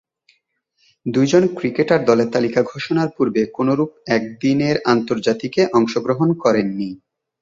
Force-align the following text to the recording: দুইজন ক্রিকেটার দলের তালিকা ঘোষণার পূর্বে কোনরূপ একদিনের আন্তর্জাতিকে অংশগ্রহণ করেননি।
দুইজন 1.05 1.43
ক্রিকেটার 1.57 2.01
দলের 2.05 2.27
তালিকা 2.31 2.61
ঘোষণার 2.63 3.09
পূর্বে 3.15 3.41
কোনরূপ 3.57 3.89
একদিনের 4.17 4.75
আন্তর্জাতিকে 4.85 5.61
অংশগ্রহণ 5.73 6.29
করেননি। 6.43 6.89